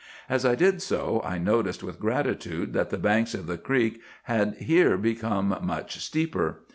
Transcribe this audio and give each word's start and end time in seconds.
As 0.27 0.47
I 0.47 0.55
did 0.55 0.81
so, 0.81 1.21
I 1.23 1.37
noticed 1.37 1.83
with 1.83 1.99
gratitude 1.99 2.73
that 2.73 2.89
the 2.89 2.97
banks 2.97 3.35
of 3.35 3.45
the 3.45 3.59
creek 3.59 4.01
had 4.23 4.55
here 4.55 4.97
become 4.97 5.55
much 5.61 5.99
steeper. 6.03 6.63